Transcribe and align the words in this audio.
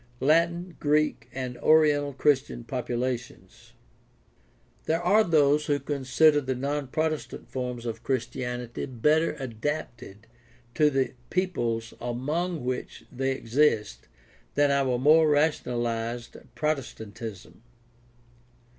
Latin, 0.19 0.75
Greek, 0.79 1.29
and 1.31 1.59
oriental 1.59 2.11
Christian 2.11 2.63
populations.— 2.63 3.73
There 4.87 4.99
are 4.99 5.23
those 5.23 5.67
who 5.67 5.79
consider 5.79 6.41
the 6.41 6.55
non 6.55 6.87
Protestant 6.87 7.47
forms 7.51 7.85
of 7.85 8.01
Chris 8.01 8.25
tianity 8.25 8.87
better 8.99 9.35
adapted 9.37 10.25
to 10.73 10.89
the 10.89 11.13
peoples 11.29 11.93
among 12.01 12.65
which 12.65 13.05
they 13.11 13.31
exist 13.33 14.07
than 14.55 14.71
our 14.71 14.97
more 14.97 15.29
rationalized 15.29 16.35
Protestantism. 16.55 17.61